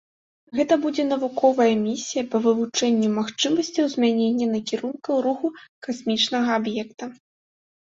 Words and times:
Гэта 0.59 0.73
будзе 0.85 1.03
навуковая 1.09 1.67
місія 1.89 2.23
па 2.31 2.37
вывучэнню 2.45 3.09
магчымасцяў 3.19 3.85
змянення 3.93 4.47
накірунка 4.55 5.21
руху 5.29 5.47
касмічнага 5.83 6.49
аб'екта. 6.65 7.15